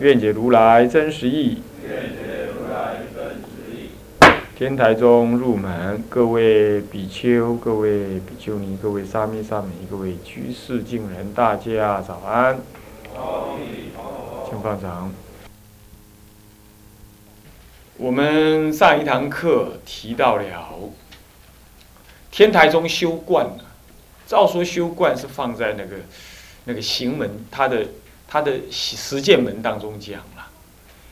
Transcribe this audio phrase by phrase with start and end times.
[0.00, 1.60] 愿解如来真实义。
[4.56, 12.58] 天台中入门，各位比丘、各位比丘尼、各位沙弥、沙弥、各位居士、敬人，大家早安。
[14.48, 15.12] 请放掌。
[17.96, 20.44] 我们上一堂课提到了
[22.30, 23.48] 天台中修观
[24.28, 25.96] 照说修观是放在那个
[26.66, 27.86] 那个行门，他的
[28.28, 30.46] 他的实践门当中讲了，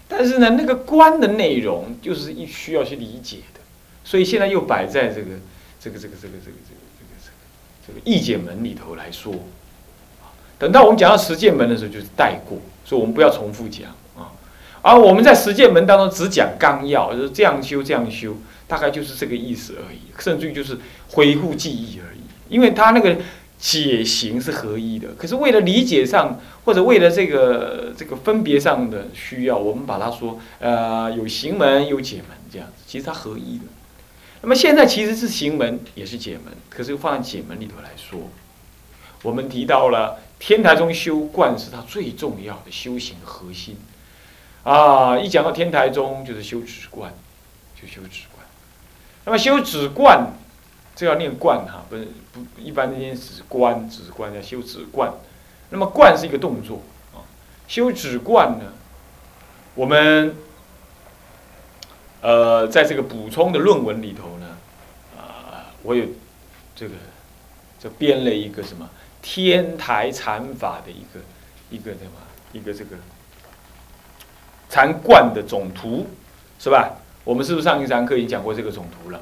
[0.07, 3.61] 但是呢，那个观的内容就是一需要去理解的，
[4.05, 5.27] 所以现在又摆在这个
[5.81, 6.79] 这个这个这个这个这个
[7.25, 9.33] 这个这个义解门里头来说，
[10.59, 13.91] 等到我们讲到实践门的时候，就是带过，所以我们不要重复讲。
[14.15, 14.31] 啊。
[14.83, 18.37] 而我们在实践门当中只讲纲要，就是这样修这样修，
[18.69, 20.79] 大概就是这个意思而已，甚至于就是
[21.09, 22.21] 恢复记忆而已。
[22.49, 23.17] 因为他那个
[23.59, 33.65] 解行是合一的，可是为了理解上或者为了这个这个分别上的需要，我们把它说呃有行门有解门这样子，其实它合一的。
[34.43, 38.29] 那么现在其实是行门也是解门，可是放在解门里头来说，
[39.23, 43.79] 我们提到了天台中修观是它最重要的修行核心
[44.65, 45.19] 啊！
[45.19, 47.13] 一讲到天台中就是修止观，
[47.81, 48.47] 就修止观。
[49.25, 50.31] 那么修止观。
[50.97, 55.13] 这要念观哈，不是不一般那些止观止观要修止观，
[55.69, 56.81] 那么观是一个动作
[57.13, 57.21] 啊，
[57.69, 58.73] 修止观呢，
[59.75, 60.35] 我们
[62.23, 64.57] 呃在这个补充的论文里头呢，
[65.19, 66.07] 啊，我有
[66.75, 66.95] 这个
[67.79, 68.89] 就编了一个什么
[69.21, 71.21] 天台禅法的一个
[71.69, 72.13] 一个什么
[72.53, 72.97] 一个这个
[74.71, 76.07] 禅观的总图，
[76.59, 76.97] 是吧？
[77.23, 79.21] 我们是不是上一堂课已经讲过这个总图了？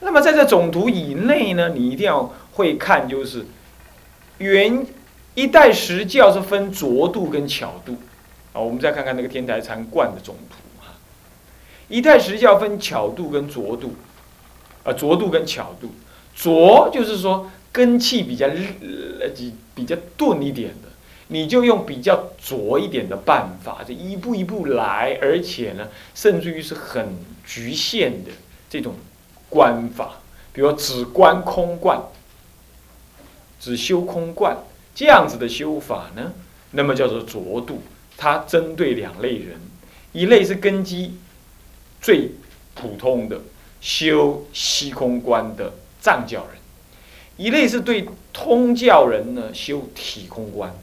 [0.00, 3.44] 那么在这总图以内呢，你一定要会看，就是
[4.38, 4.86] 原
[5.34, 7.96] 一代石教是分浊度跟巧度
[8.52, 8.60] 啊。
[8.60, 10.94] 我们再看看那个天台禅观的总图哈，
[11.88, 13.96] 一代石教分巧度跟浊度
[14.84, 15.90] 啊，浊度跟巧度。
[16.34, 19.28] 浊就是说根气比较呃
[19.74, 20.88] 比较钝一点的，
[21.26, 28.30] 你就用比较浊一点的办法，就一步一步来，而且呢，甚至于是很局限的
[28.70, 28.94] 这种。
[29.48, 30.20] 观法，
[30.52, 32.00] 比如只观空观，
[33.58, 34.56] 只修空观
[34.94, 36.32] 这样子的修法呢，
[36.72, 37.82] 那么叫做浊度。
[38.16, 39.60] 它针对两类人，
[40.12, 41.16] 一类是根基
[42.00, 42.32] 最
[42.74, 43.40] 普通的
[43.80, 46.58] 修虚空观的藏教人，
[47.36, 50.74] 一类是对通教人呢修体空观。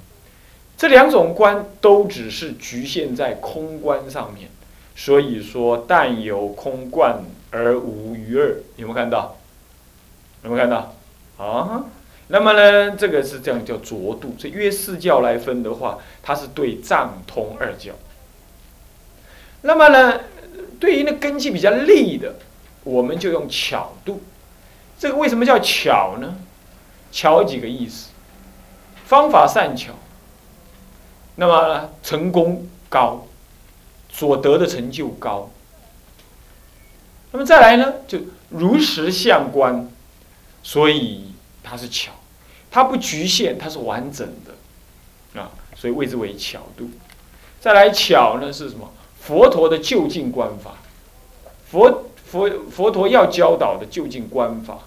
[0.77, 4.49] 这两种观都只是局限在空观上面，
[4.95, 7.21] 所以说但有空观。
[7.51, 9.37] 而无余二，有没有看到？
[10.43, 10.95] 有没有看到？
[11.37, 11.85] 啊，
[12.27, 14.35] 那么呢，这个是这样叫浊度。
[14.37, 17.93] 这约四教来分的话，它是对藏通二教。
[19.61, 20.21] 那么呢，
[20.79, 22.35] 对于那根基比较利的，
[22.83, 24.21] 我们就用巧度。
[24.97, 26.35] 这个为什么叫巧呢？
[27.11, 28.09] 巧几个意思？
[29.05, 29.93] 方法善巧，
[31.35, 33.27] 那么成功高，
[34.11, 35.49] 所得的成就高。
[37.35, 39.89] 那么再来呢，就如实相关，
[40.63, 42.13] 所以它是巧，
[42.71, 46.89] 它不局限，它是完整的，啊，所以谓之为巧度。
[47.59, 48.89] 再来巧呢是什么？
[49.19, 50.77] 佛陀的就近观法，
[51.69, 54.79] 佛佛佛陀要教导的就近观法，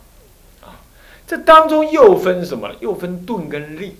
[0.62, 0.80] 啊，
[1.26, 2.70] 这当中又分什么？
[2.80, 3.96] 又分钝跟力，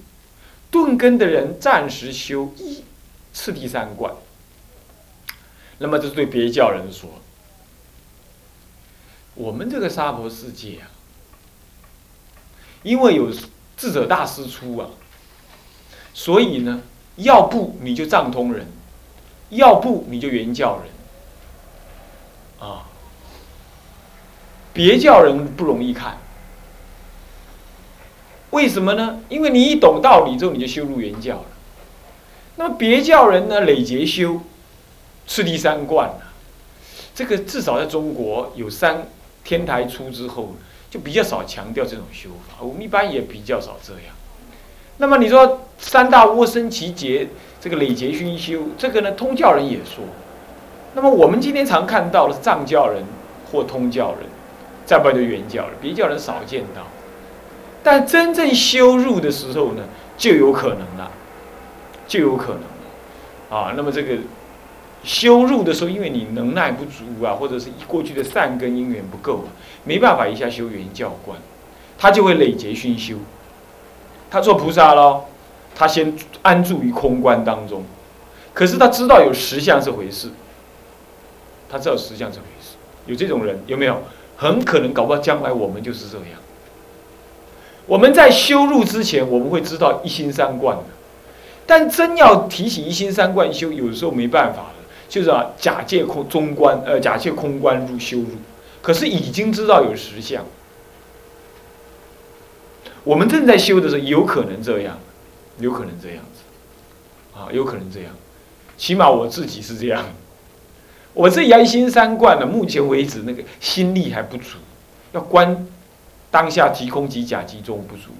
[0.70, 2.82] 钝根的人暂时修一
[3.34, 4.14] 次第三观，
[5.76, 7.10] 那么这是对别教人说。
[9.38, 10.90] 我们这个娑婆世界啊，
[12.82, 13.30] 因为有
[13.76, 14.90] 智者大师出啊，
[16.12, 16.80] 所以呢，
[17.14, 18.66] 要不你就藏通人，
[19.50, 22.86] 要不你就原教人，啊，
[24.72, 26.18] 别教人不容易看。
[28.50, 29.20] 为什么呢？
[29.28, 31.46] 因为你一懂道理之后，你就修入原教了。
[32.56, 34.40] 那么别教人呢，累劫修，
[35.28, 36.34] 次第三观啊，
[37.14, 39.06] 这个至少在中国有三。
[39.48, 40.54] 天台出之后，
[40.90, 42.56] 就比较少强调这种修法。
[42.60, 44.14] 我们一般也比较少这样。
[44.98, 47.26] 那么你说三大窝生其节，
[47.58, 50.04] 这个累劫熏修，这个呢通教人也说。
[50.92, 53.02] 那么我们今天常看到的是藏教人
[53.50, 54.28] 或通教人，
[54.84, 56.82] 再不然就原教人，别教人少见到。
[57.82, 59.82] 但真正修入的时候呢，
[60.18, 61.10] 就有可能了，
[62.06, 63.72] 就有可能了啊。
[63.74, 64.16] 那么这个
[65.04, 69.48] 修入的时候，因为你能耐不足啊，或者是过去的善根因缘不够啊，
[69.84, 71.38] 没办法一下修原教观，
[71.98, 73.16] 他就会累劫熏修。
[74.30, 75.24] 他做菩萨喽，
[75.74, 77.84] 他先安住于空观当中，
[78.52, 80.28] 可是他知道有实相这回事，
[81.68, 84.02] 他知道实相这回事，有这种人有没有？
[84.40, 86.26] 很可能搞不好将来我们就是这样。
[87.86, 90.84] 我们在修入之前，我们会知道一心三观的，
[91.66, 94.77] 但真要提起一心三观修，有时候没办法了，
[95.08, 98.28] 就是啊，假借空中观，呃，假借空观入修入，
[98.82, 100.44] 可是已经知道有实相。
[103.04, 104.98] 我们正在修的时候，有可能这样，
[105.58, 108.12] 有可能这样子，啊，有可能这样，
[108.76, 110.04] 起码我自己是这样。
[111.14, 114.58] 我这一心三观呢，目前为止那个心力还不足，
[115.12, 115.66] 要观
[116.30, 118.10] 当下即空即假即中不足。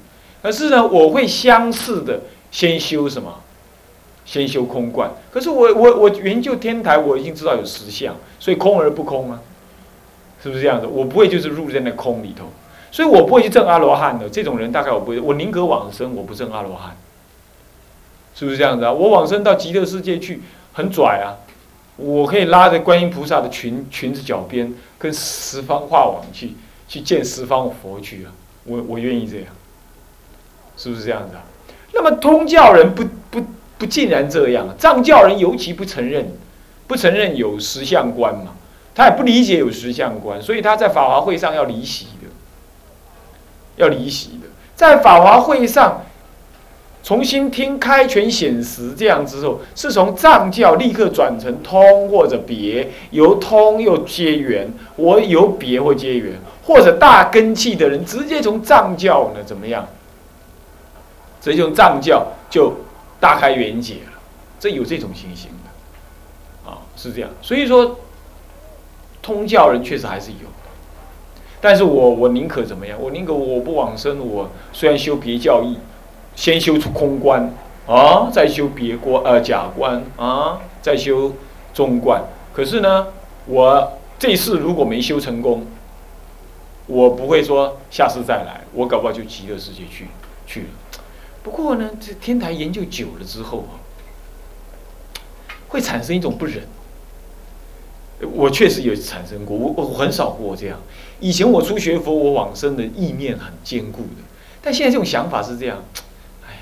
[0.43, 2.21] 可是呢，我会相似的
[2.51, 3.41] 先修什么？
[4.29, 5.11] 先修空观。
[5.33, 9.41] 可是我我我研究天台，我已经知道有实相，所以空而不空啊，
[10.43, 10.87] 是不是这样子？
[10.87, 12.45] 我不会就是入在那空里头。
[12.91, 16.95] 所以我不会去证阿罗汉的，这种人大概我不会，我宁可往生，我不证阿罗汉，
[18.35, 18.93] 是不是这样子啊？
[18.93, 20.43] 我往生到极乐世界去，
[20.73, 21.37] 很拽啊！
[21.97, 26.55] 我可以拉着观音菩萨的裙裙子脚边，跟十方化网去
[26.87, 28.33] 去见十方佛去啊！
[28.65, 29.47] 我我愿意这样，
[30.77, 31.45] 是不是这样子啊？
[31.93, 33.45] 那么通教人不不
[33.79, 36.33] 不竟然这样，藏教人尤其不承认，
[36.87, 38.55] 不承认有实相观嘛，
[38.95, 42.29] 他也不理解有实相观，所以他在法华会上要离席的。
[43.77, 46.03] 要离席的，在法华会上
[47.05, 56.33] 重新听开权显实，这样之后，是从藏教立刻转成通或者别，由通又接缘，我由别或接缘，
[56.65, 59.87] 或者大根器的人直接从藏教呢怎么样？
[61.41, 62.75] 直接从藏教就
[63.21, 64.13] 大开圆解了，
[64.61, 67.31] 这有这种情形的，啊，是这样。
[67.43, 67.99] 所以说，
[69.21, 70.55] 通教人确实还是有的。
[71.61, 72.97] 但是我我宁可怎么样？
[73.01, 75.77] 我宁可我不往生，我虽然修别教义，
[76.37, 77.53] 先修出空观
[77.89, 81.33] 啊，再修别观呃假观啊，再修
[81.75, 82.23] 中观。
[82.53, 83.09] 可是呢，
[83.47, 85.67] 我这次如果没修成功，
[86.87, 90.07] 我不会说下次再来，我搞不好就极乐世界去
[90.47, 90.67] 去了。
[91.43, 93.81] 不过呢，这天台研究久了之后啊，
[95.69, 96.67] 会产生一种不忍。
[98.33, 100.81] 我确实有产生过，我我很少过这样。
[101.21, 104.23] 以前我初学佛，我往生的意念很坚固的，
[104.61, 105.85] 但现在这种想法是这样：，
[106.45, 106.61] 哎呀，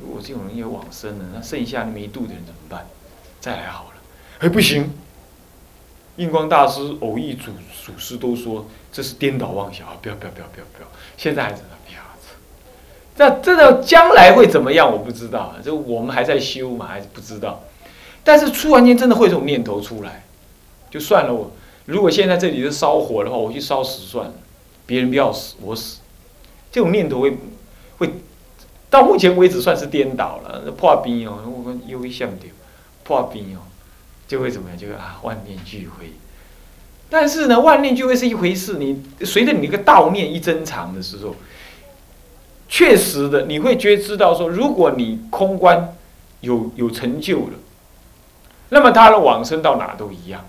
[0.00, 2.86] 如果这种人也往生了，那剩下那么一度的人怎么办？
[3.40, 3.96] 再来好了，
[4.38, 4.92] 哎，不行。
[6.16, 7.50] 印光大师、偶遇祖
[7.84, 10.88] 祖师都说这是颠倒妄想，不要不要不要不要不要！
[11.16, 12.00] 现在还是不要。
[13.16, 14.90] 这这个将来会怎么样？
[14.90, 17.62] 我不知道，就我们还在修嘛，还是不知道。
[18.24, 20.24] 但是突然间真的会这种念头出来。
[20.90, 21.50] 就算了，我
[21.86, 24.34] 如果现在这里是烧火的话，我去烧死算了，
[24.86, 25.98] 别人不要死，我死，
[26.70, 27.36] 这种念头会
[27.98, 28.10] 会
[28.88, 32.46] 到目前为止算是颠倒了，破冰哦，我跟有一项的
[33.02, 33.66] 破冰哦，
[34.26, 34.78] 就会怎么样？
[34.78, 36.12] 就会啊，万念俱灰。
[37.10, 41.34] 但是呢，万念俱灰是一回事，你随着你那个道念一增长的时候，
[42.74, 45.96] 确实的，你会觉知道说，如果你空观
[46.40, 47.52] 有有成就了，
[48.70, 50.44] 那么他的往生到哪都一样。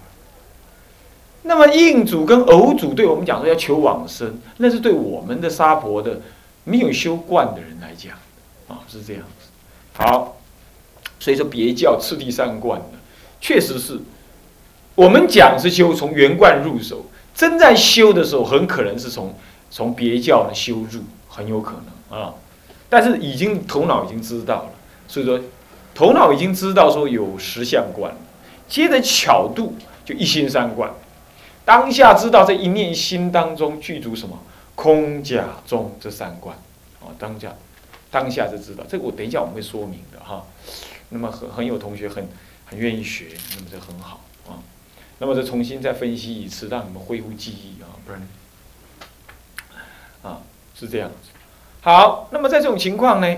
[1.44, 6.20] 那么印主跟偶主对我们讲说要求往生，那是对我们的沙婆的
[6.64, 8.14] 没有修惯的人来讲，
[8.70, 9.50] 啊是这样子。
[9.94, 10.38] 好，
[11.20, 12.98] 所以说别教次第三观的，
[13.40, 14.00] 确实是
[14.96, 17.06] 我们讲是修从圆观入手，
[17.36, 19.36] 真在修的时候，很可能是从
[19.70, 21.02] 从别教的修入，
[21.36, 21.74] 很有可
[22.10, 22.34] 能啊。
[22.90, 24.72] 但是已经头脑已经知道了，
[25.08, 25.40] 所以说
[25.94, 28.16] 头脑已经知道说有十相观，
[28.68, 29.76] 接着巧度
[30.06, 30.92] 就一心三观。
[31.66, 34.40] 当下知道这一念心当中具足什么
[34.76, 36.56] 空假中这三观，
[37.02, 37.56] 啊，当下
[38.12, 40.46] 当下就知道这个我等一下我们会说明的哈。
[41.10, 42.28] 那么很很有同学很
[42.66, 43.26] 很愿意学，
[43.56, 44.62] 那么这很好啊。
[45.18, 48.28] 那么再重新再分析一次，让你们恢复记忆啊，不然
[50.22, 50.42] 啊
[50.76, 51.30] 是这样子。
[51.82, 53.38] 好，那么在这种情况呢，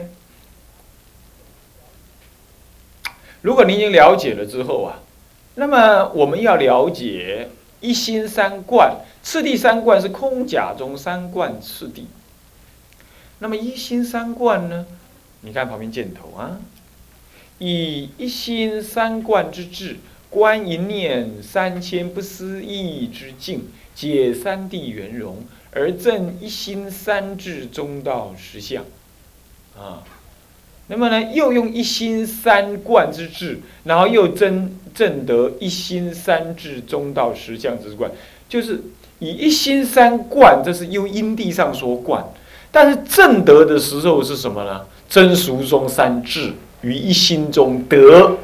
[3.41, 4.99] 如果您已经了解了之后啊，
[5.55, 7.49] 那么我们要了解。
[7.79, 12.07] 一心三观，次第三观是空假中三观次第。
[13.37, 14.87] 那么一心三观呢？
[15.41, 16.57] 你看旁边箭头啊，
[17.59, 19.97] 以一心三观之志，
[20.31, 28.83] 观一念三千不思议之境，解三谛圆融，而正一心三智中道实相，
[29.77, 30.03] 啊。
[30.89, 38.09] 那么呢，又用一心三观之智，然后又真正得一心三智中道实相之观，
[38.47, 38.81] 就是
[39.19, 42.23] 以一心三观，这是用因地上说观，
[42.71, 44.85] 但是正得的时候是什么呢？
[45.09, 48.37] 真俗中三智于一心中得，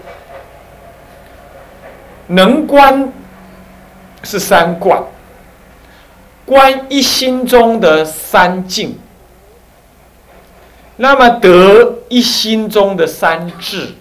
[2.27, 3.11] 能观
[4.23, 5.01] 是三观，
[6.45, 8.97] 观一心中的三境。
[10.97, 13.93] 那么得一心中的三智、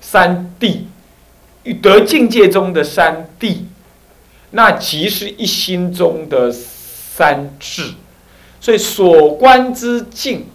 [0.00, 0.84] 三谛，
[1.82, 3.58] 得境界中的三谛，
[4.50, 7.92] 那即是一心中的三智。
[8.60, 10.46] 所以所观之境，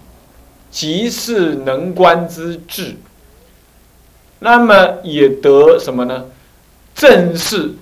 [0.72, 2.96] 即是能观之智。
[4.40, 6.26] 那么也得什么呢？
[6.96, 7.74] 正是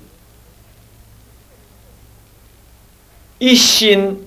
[3.44, 4.26] 一心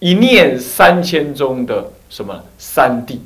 [0.00, 1.92] 一念三千中的。
[2.10, 3.18] 什么三谛？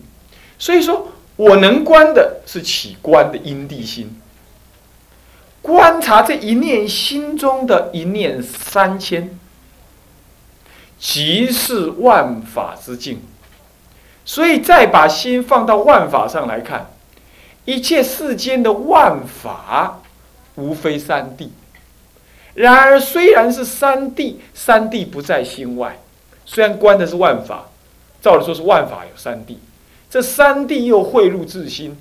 [0.58, 4.18] 所以说我能观的是起观的因地心，
[5.61, 9.38] 观察这一念心中的一念三千，
[10.99, 13.20] 即是万法之境。
[14.25, 16.90] 所以再把心放到万法上来看，
[17.66, 20.00] 一切世间的万法，
[20.54, 21.50] 无非三谛。
[22.59, 25.97] 然而虽然是三谛，三谛不在心外，
[26.45, 27.67] 虽然观的是万法。
[28.21, 29.55] 照理说是万法有三谛，
[30.11, 31.97] 这三谛又汇入自心，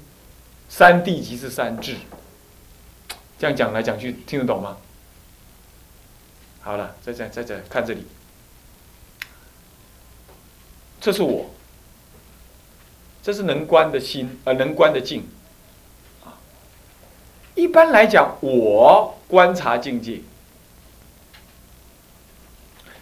[0.68, 1.96] 三谛即是三智。
[3.38, 4.78] 这样讲来讲去，听得懂吗？
[6.62, 8.04] 好了，再再再再看这里，
[11.00, 11.52] 这是我，
[13.22, 15.24] 这是能观的心，呃，能观的境。
[17.54, 20.20] 一般来讲，我观察境界，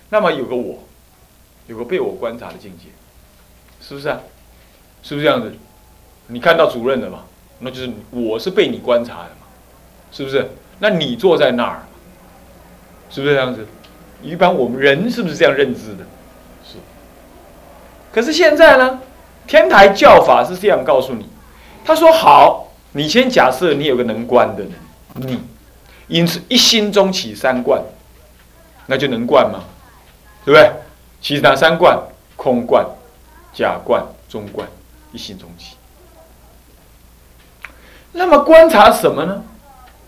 [0.10, 0.80] 那么有个我，
[1.68, 2.86] 有个被我观察的境界。
[3.82, 4.20] 是不是啊？
[5.04, 5.54] 是不是这样子？
[6.28, 7.20] 你看到主任了嘛？
[7.60, 9.46] 那就是我是被你观察的嘛？
[10.12, 10.50] 是不是？
[10.80, 11.84] 那你坐在那儿，
[13.10, 13.68] 是不是这样子？
[14.24, 16.04] 一般我们人是不是这样认知的？
[16.64, 16.78] 是。
[18.12, 19.00] 可是现在呢？
[19.48, 21.30] 天台教法是这样告诉你：
[21.84, 24.72] 他说好，你先假设你有个能观的人，
[25.14, 25.40] 你
[26.08, 27.80] 因此一心中起三观，
[28.88, 29.64] 那就能观吗？
[30.46, 30.72] 对不对？
[31.20, 32.00] 其实哪三观？
[32.38, 32.86] 空观。
[33.54, 34.68] 假观、中观，
[35.14, 35.78] 一心中起。
[38.12, 39.44] 那么观察什么呢？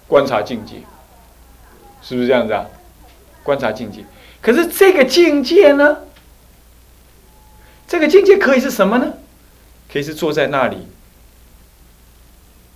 [0.06, 0.82] 观察境界，
[2.02, 2.66] 是不是这样子啊？
[3.42, 4.04] 观察境界。
[4.42, 6.00] 可是这个境界呢？
[7.88, 9.14] 这个境界可以是什么呢？
[9.90, 10.86] 可以是坐在那里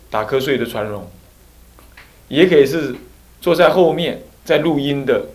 [0.10, 1.12] 打瞌睡的传荣，
[2.30, 2.96] 也可以是
[3.42, 5.26] 坐在后面在录音的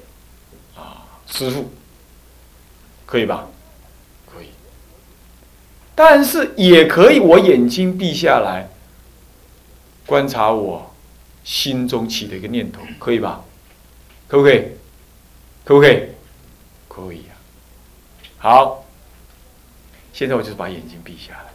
[0.75, 1.71] 啊师傅，
[3.06, 3.46] 可以吧？
[4.26, 4.46] 可以
[5.94, 8.68] 但是也可以，我眼睛闭下来，
[10.04, 10.92] 观察我
[11.44, 13.42] 心中起的一个念头，可以吧？
[14.28, 14.62] 可不可以？
[15.64, 16.02] 可不可以？
[16.88, 17.34] 可以呀。
[18.38, 18.84] 好，
[20.12, 21.52] 现在我就是把眼睛闭下来，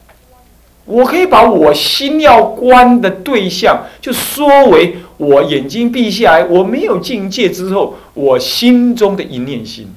[0.85, 9.93] 我可以把我心要观的对象，就说为我眼睛闭下来，我没有境界之后，我心中的一念心，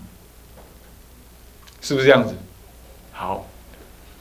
[1.85, 2.35] 是不是这样子？
[3.13, 3.47] 好。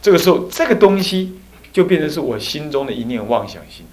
[0.01, 1.39] 这个时候，这个东西
[1.72, 3.86] 就变成是我心中的一念妄想心。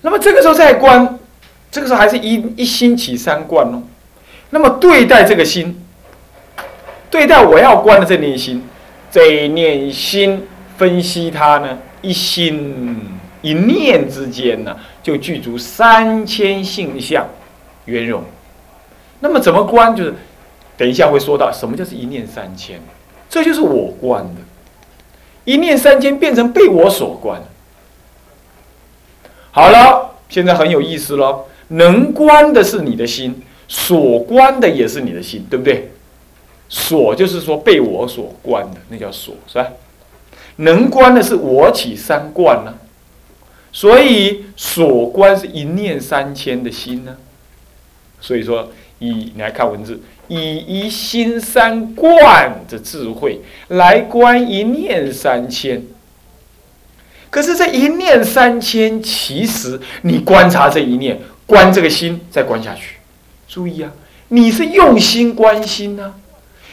[0.00, 1.18] 那么这个时候再观，
[1.70, 3.82] 这个时候还是一一心起三观哦。
[4.48, 5.78] 那么对待这个心，
[7.10, 8.66] 对待我要观的这念心，
[9.10, 10.48] 这一念心
[10.78, 12.98] 分析它呢，一心
[13.42, 17.28] 一念之间呢，就具足三千性相
[17.84, 18.24] 圆融。
[19.20, 19.94] 那么怎么观？
[19.94, 20.14] 就是
[20.80, 22.80] 等一下会说到什么叫是一念三千。
[23.28, 24.40] 这就是我观的，
[25.44, 27.42] 一念三千变成被我所观。
[29.50, 31.44] 好了，现在很有意思了。
[31.68, 35.90] 能观的是你的心，所观的也是你的心，对不对？
[36.70, 39.68] 所就是说被我所观的，那叫所，是吧？
[40.56, 42.72] 能观的是我起三观呢，
[43.70, 47.18] 所以所观是一念三千的心呢。
[48.18, 50.00] 所以说，以你来看文字。
[50.30, 55.82] 以一心三观的智慧来观一念三千，
[57.30, 62.94] 可是这一念三千，其实你观察这一念，观这个心，再观下去，
[63.48, 63.90] 注意啊，
[64.28, 66.14] 你是用心观心呢，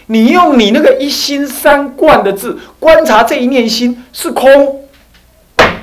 [0.06, 4.88] 你用你那个一心三观的字观察这一念心是空，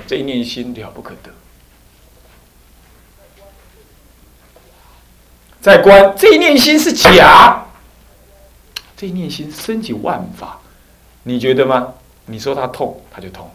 [0.06, 1.30] 这一念心了不可得。
[5.64, 7.64] 再观这一念心是假，
[8.94, 10.61] 这一念心升起万法，
[11.23, 11.94] 你觉得吗？
[12.26, 13.52] 你说他痛，他就痛了；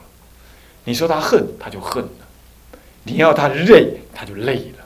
[0.86, 2.10] 你说他恨，他就恨了；
[3.04, 4.86] 你要他累，他就累了，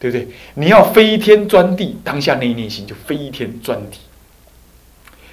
[0.00, 0.26] 对不对？
[0.54, 3.98] 你要飞天钻地，当下那一念心就飞天钻地。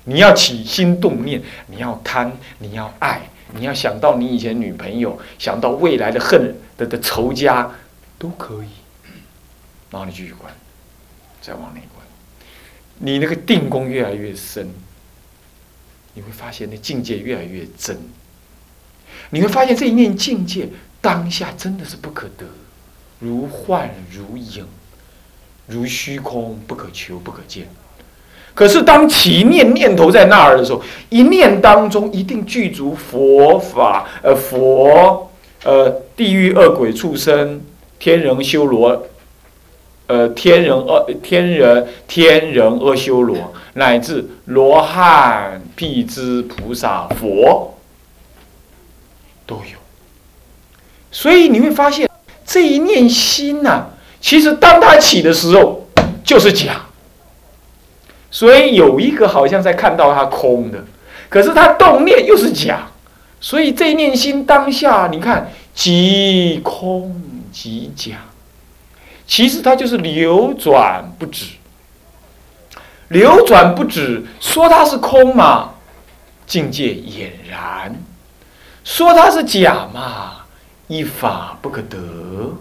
[0.04, 7.72] 你要起心动念，你要贪，你要爱，你要想到你以前女朋友，想到未来的恨的的仇家，
[8.20, 8.68] 都可以。
[9.90, 10.54] 然后你继续观，
[11.46, 12.04] 再往内观，
[12.98, 14.68] 你那个定功越来越深，
[16.16, 18.00] 你会发现那境界越来越真。
[19.30, 20.68] 你会发现这一念境界
[21.02, 22.46] 当下真的是不可得，
[23.20, 24.66] 如幻如影，
[25.68, 27.68] 如虚空，不可求，不可见。
[28.56, 35.30] 可是，当起念念头在那儿的时候，一念当中一定具足佛法，呃，佛，
[35.64, 37.62] 呃，地狱恶鬼畜生，
[38.00, 39.08] 天人修罗，
[40.08, 47.76] 呃，天人恶天人天人阿修罗，乃至罗汉、辟支菩萨、佛
[49.48, 49.80] 都有。
[51.12, 52.10] 所以你会发现，
[52.46, 53.86] 这一念心呐，
[54.22, 55.88] 其实当它起的时候，
[56.24, 56.82] 就是假。
[58.30, 60.84] 所以有一个好像在看到它空的，
[61.30, 62.88] 可是它动念又是假，
[63.40, 68.18] 所以这一念心当下，你看即空即假，
[69.28, 71.56] 其实它就是流转不止，
[73.10, 75.76] 流转不止，说它是空嘛，
[76.46, 77.92] 境界俨然；
[78.84, 80.46] 说它是假嘛，
[80.88, 82.56] 一法不可得，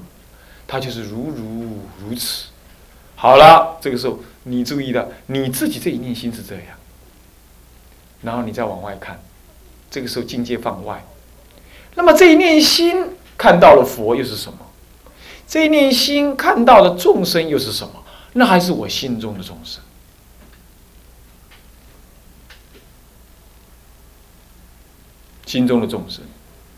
[0.66, 2.46] 它就是如如如此。
[3.16, 4.18] 好了，这个时候。
[4.46, 6.64] 你注意到你自己这一念心是这样，
[8.20, 9.18] 然后你再往外看，
[9.90, 11.02] 这个时候境界放外，
[11.94, 14.58] 那么这一念心看到了佛又是什么？
[15.46, 18.04] 这一念心看到的众生又是什么？
[18.32, 19.82] 那还是我心中的众生，
[25.46, 26.24] 心中的众生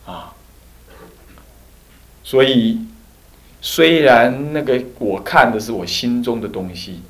[0.05, 0.35] 啊。
[2.22, 2.81] 所以
[3.61, 7.00] 虽然那个我看的是我心中的东西。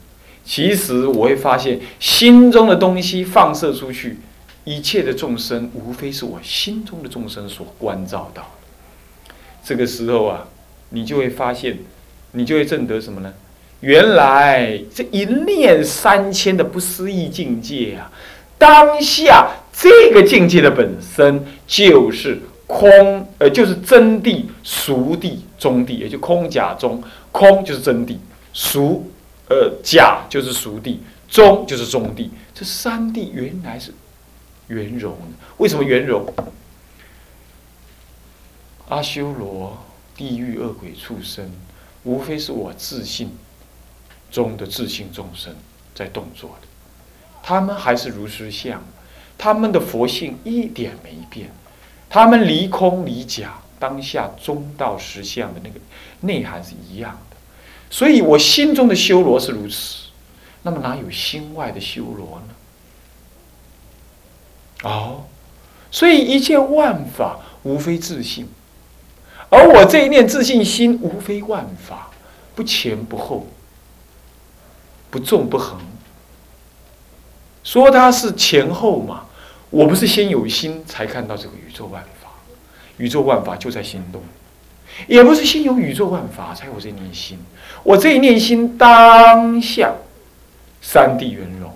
[0.49, 4.21] 其实我会发现，心中的东西放射出去，
[4.63, 9.35] 一切的众生，无非是我心中的众生所关照到的。
[9.65, 10.47] 这个时候啊，
[10.91, 11.79] 你就会发现，
[12.33, 13.35] 你就会证得什么呢？
[13.81, 18.11] 原来这一念三千的不思议境界啊，
[18.57, 28.17] 当下这个境界的本身就是空，呃，就是真谛、俗谛、中谛，也就空假中，空就是真谛，
[28.53, 29.11] 俗。
[29.49, 30.97] 呃，假就是俗谛，
[31.29, 33.93] 中就是中谛，这三谛原来是
[34.67, 35.47] 圆融的。
[35.59, 36.27] 为什么圆融？
[38.89, 39.86] 阿修罗、
[40.17, 41.51] 地狱、恶鬼、畜生，
[42.05, 43.31] 无非是我自信
[44.31, 45.55] 中的自信众生
[45.95, 46.69] 在动作的，
[47.43, 48.83] 他们还是如实相，
[49.37, 51.51] 他们的佛性一点没变，
[52.09, 55.79] 他们离空离假，当下中道实相的那个
[56.21, 57.37] 内涵是一样的。
[57.91, 60.07] 所以我心中的修罗是如此，
[60.63, 62.55] 那么哪有心外的修罗呢？
[64.83, 65.25] 哦，
[65.91, 68.49] 所以一切万法无非自信，
[69.57, 72.11] 而我这一念自信心无非万法，
[72.55, 73.47] 不前不后，
[75.09, 75.79] 不纵不横。
[77.65, 79.25] 说它是前后嘛，
[79.71, 82.29] 我不是先有心才看到这个宇宙万法，
[82.99, 84.23] 宇宙万法就在心中。
[85.07, 87.39] 也不是先有宇宙万法才有这念心，
[87.83, 89.93] 我这一念心当下
[90.83, 91.73] 三谛圆融，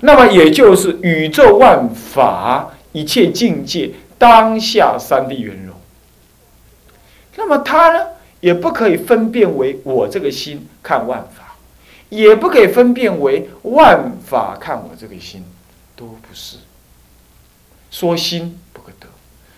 [0.00, 5.63] 那么也就是宇宙万法一切境界当下三谛圆融。
[7.36, 8.06] 那么它呢，
[8.40, 11.56] 也不可以分辨为我这个心看万法，
[12.08, 15.44] 也不可以分辨为万法看我这个心，
[15.96, 16.58] 都不是。
[17.90, 19.06] 说心不可得，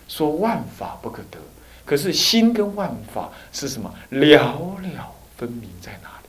[0.09, 1.39] 说万法不可得。
[1.85, 3.95] 可是心跟万法是什么？
[4.11, 6.29] 了了分明在哪里？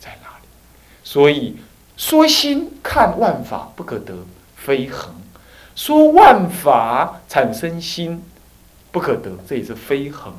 [0.00, 0.48] 在哪里？
[1.04, 1.56] 所以
[1.96, 4.12] 说心看万法不可得，
[4.56, 5.14] 非恒；
[5.76, 8.22] 说万法产生心
[8.90, 10.32] 不可得，这也是非恒；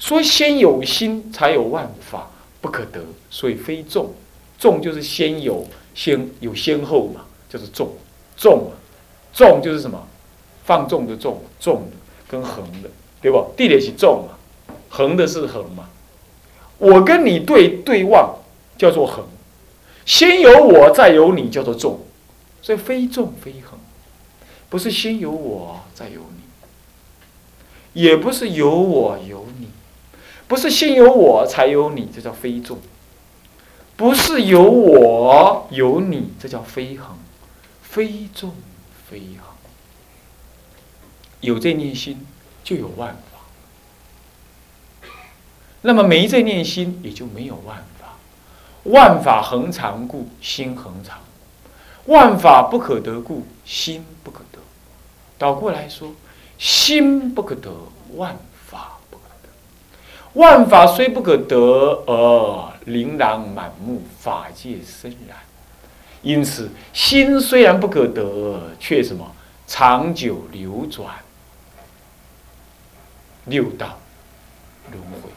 [0.00, 2.28] 说先有心才有万法
[2.60, 4.12] 不可得，所以非众。
[4.58, 7.88] 众就是先有先有先后嘛，就是众。
[8.36, 8.72] 众
[9.32, 10.04] 众就是什么？
[10.64, 11.88] 放纵的纵，纵
[12.26, 12.90] 跟横的。
[13.22, 13.52] 对不？
[13.56, 15.88] 地点是纵嘛，横的是横嘛。
[16.78, 18.34] 我跟你对对望，
[18.78, 19.24] 叫做横。
[20.06, 22.00] 先有我，再有你，叫做纵。
[22.62, 23.78] 所以非纵非横，
[24.68, 29.68] 不是先有我再有你，也不是有我有你，
[30.50, 32.76] 不是先有我才有你，这叫非众；
[33.96, 37.16] 不是有我有你，这叫非恒，
[37.82, 38.52] 非众
[39.08, 39.54] 非恒。
[41.40, 42.26] 有这念心，
[42.64, 45.06] 就有万法；
[45.82, 48.16] 那么没这念心，也就没有万法。
[48.82, 51.20] 万法恒常故，心恒常。
[52.06, 54.58] 万法不可得故，心不可得。
[55.38, 56.12] 倒过来说，
[56.58, 57.70] 心不可得，
[58.16, 58.36] 万。
[60.34, 61.56] 万法虽不可得，
[62.06, 65.36] 而琳琅满目，法界森然。
[66.22, 69.34] 因此，心虽然不可得，却什么
[69.66, 71.08] 长久流转
[73.46, 73.98] 六道
[74.92, 75.30] 轮回。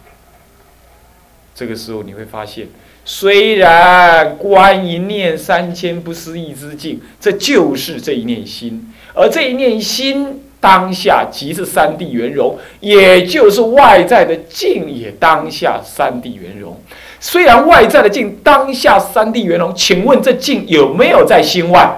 [1.56, 2.68] 这个时候，你会发现。
[3.06, 16.82] 虽然观一念三千不思议之境，这就是这一念心，而这一念心当下即是三地圆融，也就是外在的境也当下三地圆融。
[17.20, 21.94] 虽然外在的境当下三地圆融，请问这境有没有在心外？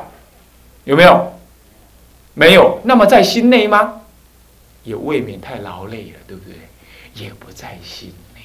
[0.85, 1.31] 有没有？
[2.33, 2.79] 没有。
[2.85, 4.01] 那么在心内吗？
[4.83, 6.55] 也未免太劳累了，对不对？
[7.23, 8.41] 也不在心内。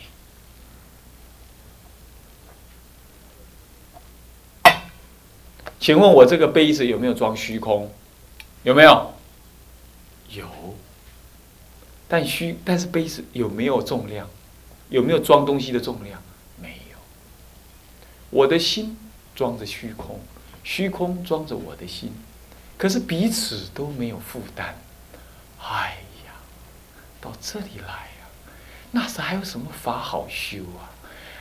[5.80, 7.90] 请问我这个杯子有没有装虚空？
[8.64, 9.14] 有没有？
[10.30, 10.48] 有。
[12.08, 14.28] 但虚，但是杯子有没有重量？
[14.88, 16.20] 有没有装东西的重量？
[16.60, 16.98] 没有。
[18.30, 18.96] 我的心
[19.34, 20.18] 装着虚空，
[20.64, 22.12] 虚空装着我的心，
[22.76, 24.76] 可是彼此都没有负担。
[25.60, 26.32] 哎呀，
[27.20, 28.26] 到这里来呀，
[28.90, 30.90] 那时还有什么法好修啊？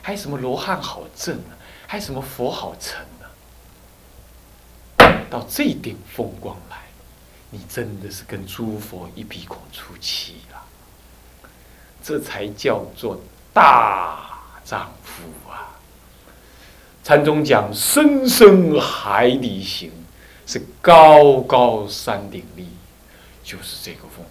[0.02, 1.58] 还有什么罗汉好证啊？
[1.88, 3.04] 还有什么佛好成？
[5.28, 6.76] 到这顶风光来，
[7.50, 10.62] 你真的是跟诸佛一鼻孔出气了。
[12.02, 13.20] 这才叫做
[13.52, 15.78] 大丈夫啊！
[17.02, 19.90] 禅宗讲深深海底行，
[20.46, 22.68] 是高高山顶立，
[23.42, 24.24] 就是这个风。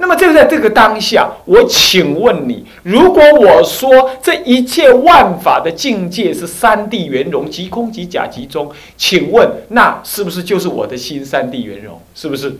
[0.00, 12.00] 那么，就在这个当下，我请问你：如果我说这一切万法的境界是三地圆融，即空即假即中，请问那是不是就是我的心三地圆融？
[12.14, 12.58] 是不是？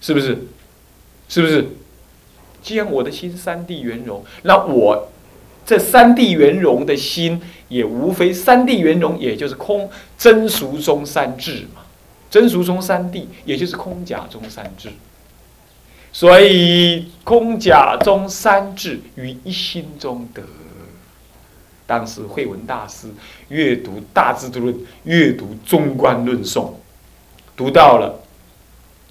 [0.00, 0.38] 是不是？
[1.28, 1.66] 是不是？
[2.62, 5.10] 既然我的心三地圆融，那我
[5.66, 11.82] 这三地圆融的心也无非三地圆融，也就是空真俗中三智嘛。
[12.30, 14.88] 真俗中三地，也就是空假中三智。
[16.12, 20.42] 所以空假中三智于一心中得。
[21.86, 23.08] 当时慧文大师
[23.48, 26.66] 阅读《大智度论》，阅读《中观论颂》，
[27.56, 28.22] 读到了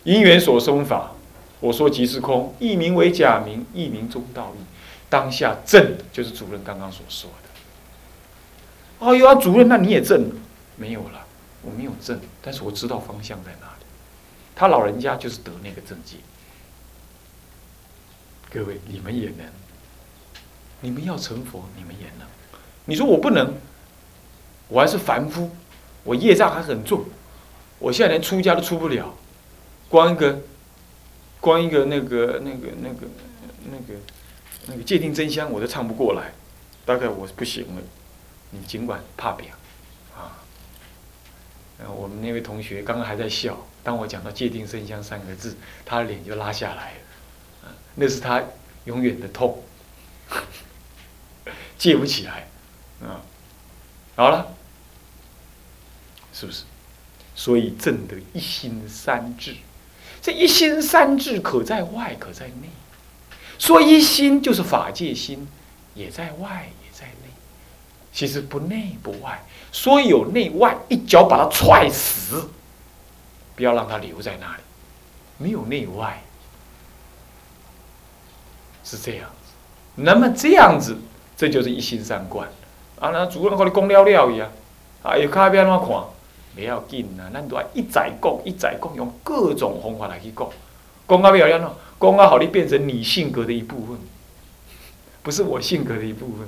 [0.06, 1.12] 因缘所生法，
[1.60, 4.64] 我说即是空，一名为假名，一名中道义。
[5.10, 9.06] 当下正就是主任刚刚所说的。
[9.06, 10.32] 哦哟，啊，主任，那你也正？
[10.78, 11.26] 没有了，
[11.62, 13.86] 我没有正，但是我知道方向在哪里。
[14.56, 16.16] 他老人家就是得那个正界。
[18.52, 19.46] 各位，你们也能。
[20.82, 22.28] 你们要成佛，你们也能。
[22.86, 23.54] 你说我不能，
[24.70, 25.52] 我还是凡夫，
[26.04, 27.06] 我业障还很重，
[27.78, 29.14] 我现在连出家都出不了，
[29.90, 30.40] 光一个，
[31.40, 33.08] 光一个那个那个那个
[33.70, 34.00] 那个
[34.68, 36.32] 那个界定真香，我都唱不过来，
[36.86, 37.82] 大概我不行了。
[38.52, 39.48] 你尽管怕表，
[40.18, 40.42] 啊，
[41.78, 46.98] 然后我们那位同学刚刚还在笑，当我讲到界定真香三个字，他的脸就拉下来了。
[48.00, 48.42] 那是他
[48.86, 49.62] 永远的痛，
[51.78, 52.48] 戒不起来，
[53.04, 53.20] 啊，
[54.16, 54.56] 好了，
[56.34, 56.64] 是不是？
[57.36, 59.56] 所以正得一心三智，
[60.22, 62.70] 这一心三智可在外，可在内。
[63.58, 65.46] 说一心就是法界心，
[65.94, 67.30] 也在外，也在内。
[68.14, 72.50] 其实不内不外，说有内外，一脚把它踹死，
[73.58, 74.62] 不要让它留在那里，
[75.38, 76.24] 没有内外。
[78.90, 79.54] 是这样子，
[79.96, 80.98] 那么这样子，
[81.38, 82.48] 这就是一心三观。
[83.00, 84.50] 啊，那主任和你讲了了一样，
[85.04, 85.88] 啊，有卡边怎看？
[86.56, 90.50] 不要紧啊，咱都要一再讲，一再讲，用各种方法来去讲。
[91.08, 93.98] 讲到表演咯，讲到好，你变成你性格的一部分，
[95.22, 96.48] 不是我性格的一部分，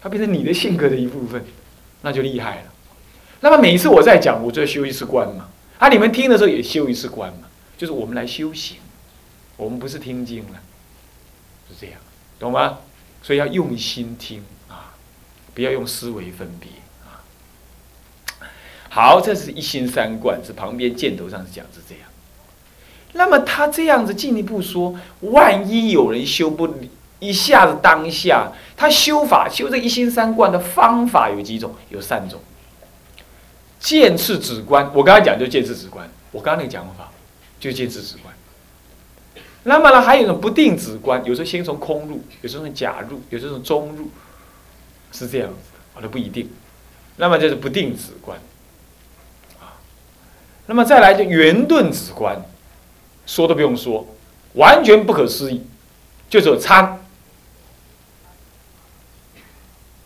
[0.00, 1.44] 它变成你的性格的一部分，
[2.02, 2.72] 那就厉害了。
[3.40, 5.48] 那么每一次我在讲，我就要修一次观嘛。
[5.78, 8.76] 啊，你们听的时候也修一次观嘛，就是我们来修行，
[9.56, 10.60] 我们不是听经了。
[11.80, 11.96] 这样，
[12.38, 12.78] 懂吗？
[13.22, 14.94] 所以要用心听啊，
[15.54, 16.70] 不要用思维分别
[17.04, 17.22] 啊。
[18.88, 22.04] 好，这是一心三观，是旁边箭头上是讲是这样。
[23.12, 26.74] 那么他这样子进一步说，万一有人修不
[27.20, 31.74] 一下子当下，他修法修这一心三观的方法有几种？
[31.90, 32.40] 有三种。
[33.78, 37.10] 见次止观，我刚才讲就见次止观，我刚刚那个讲法
[37.60, 38.31] 就见次止观。
[39.64, 44.10] 那么呢，还有一种不定止观，有时候先从空入，有时候从假入，有时候从中入，
[45.12, 46.50] 是这样子，我都不一定。
[47.16, 48.38] 那么就是不定止观，
[49.60, 49.78] 啊，
[50.66, 52.42] 那么再来就圆顿止观，
[53.26, 54.06] 说都不用说，
[54.54, 55.64] 完全不可思议，
[56.28, 56.98] 就只有参。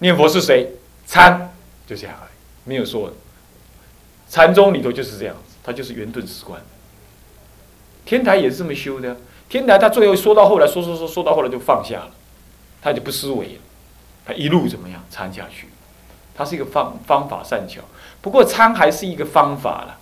[0.01, 0.73] 念佛是谁？
[1.07, 1.55] 参，
[1.87, 2.31] 就这样而已，
[2.65, 3.11] 没有说。
[4.29, 6.61] 禅宗里头就是这样子，他就是圆顿止观。
[8.05, 9.17] 天台也是这么修的，
[9.49, 12.11] 天台他最后说到后来，说说说说到后来就放下了，
[12.83, 13.61] 他就不思维了，
[14.25, 15.69] 他一路怎么样参下去？
[16.35, 17.81] 他是一个方方法善巧，
[18.21, 19.99] 不过参还是一个方法了。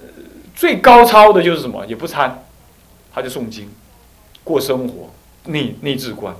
[0.00, 0.06] 呃，
[0.54, 1.84] 最高超的就是什么？
[1.86, 2.44] 也不参，
[3.12, 3.68] 他就诵经，
[4.44, 5.10] 过生活，
[5.44, 6.36] 内内治观，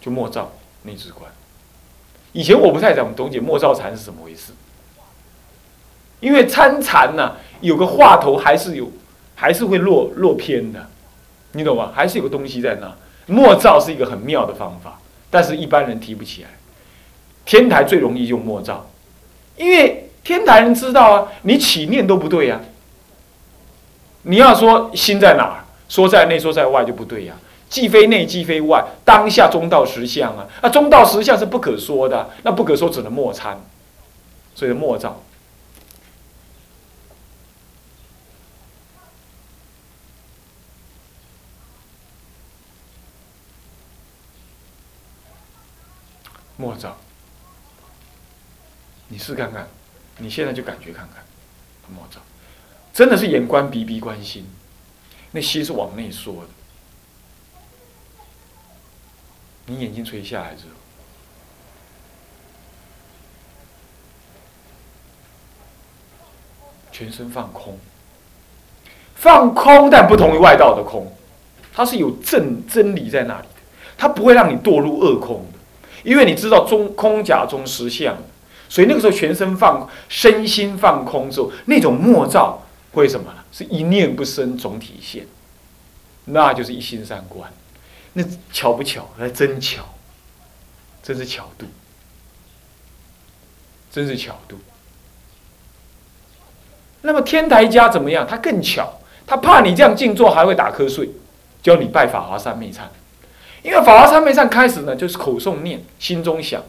[0.00, 1.28] 就莫照内治观。
[2.32, 4.52] 以前我不太懂懂解莫照禅是怎么回事。
[6.20, 8.90] 因为参禅呢，有个话头还是有，
[9.40, 10.84] 还是会落落偏的，
[11.52, 11.92] 你懂吗？
[11.94, 12.92] 还是有个东西在那。
[13.32, 14.98] 默照是一个很妙的方法，
[15.30, 16.48] 但是一般人提不起来。
[17.44, 18.90] 天台最容易用默照，
[19.56, 22.60] 因为天台人知道啊，你起念都不对呀。
[24.22, 27.34] 你要说心在哪儿，说在内，说在外就不对呀。
[27.68, 30.48] 既非内，既非外，当下中道实相啊。
[30.62, 33.60] 那中道实相是不可说的，那不可说只能默参，
[34.56, 35.22] 所以默照。
[46.60, 46.98] 莫照，
[49.06, 49.68] 你试看看，
[50.18, 51.24] 你现在就感觉看看，
[51.88, 52.20] 莫照，
[52.92, 54.44] 真的是眼观鼻，鼻观心，
[55.30, 56.48] 那心是往内缩的。
[59.66, 60.72] 你眼睛垂下来之后，
[66.90, 67.78] 全身放空，
[69.14, 71.16] 放空，但不同于外道的空，
[71.72, 73.60] 它是有正真理在那里的，
[73.96, 75.57] 它不会让你堕入恶空的。
[76.02, 78.16] 因为你知道中空假中实相，
[78.68, 83.38] 所以那个时候全身放身心放空之后，那种默照会什么呢？
[83.50, 85.26] 是一念不生总体现，
[86.26, 87.50] 那就是一心三观。
[88.12, 89.08] 那巧不巧？
[89.16, 89.82] 那真巧，
[91.02, 91.66] 真是巧度，
[93.90, 94.58] 真是巧度。
[97.02, 98.26] 那么天台家怎么样？
[98.26, 101.08] 他更巧，他怕你这样静坐还会打瞌睡，
[101.62, 102.80] 教你拜法华三昧忏。
[103.62, 106.62] 因为法华三昧上开始呢，就是口诵念，心中想，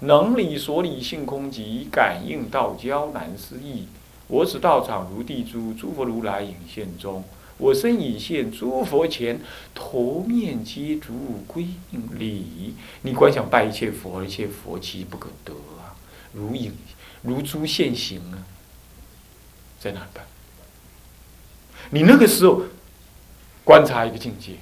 [0.00, 3.88] 能理所理性空寂，感应道交难思议。
[4.26, 7.24] 我此道场如地珠，诸佛如来影现中。
[7.56, 9.40] 我身已现诸佛前，
[9.74, 12.74] 头面皆足归应礼。
[13.02, 15.94] 你观想拜一切佛，一切佛其不可得啊，
[16.32, 16.72] 如影
[17.22, 18.42] 如珠现形啊，
[19.78, 20.24] 在哪办？
[21.90, 22.62] 你那个时候
[23.62, 24.54] 观察一个境界。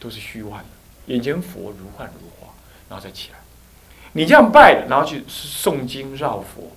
[0.00, 0.68] 都是虚幻的，
[1.12, 2.52] 眼前佛如幻如化，
[2.88, 3.38] 然后再起来。
[4.12, 6.72] 你这样拜，然后去诵经绕佛，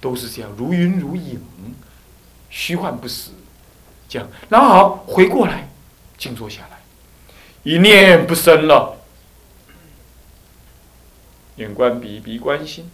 [0.00, 1.40] 都是这样，如云如影，
[2.48, 3.32] 虚幻不死，
[4.08, 4.28] 这样。
[4.48, 5.68] 然后好回过来，
[6.16, 6.78] 静坐下来，
[7.62, 8.96] 一念不生了，
[11.56, 12.90] 眼观鼻，鼻观心。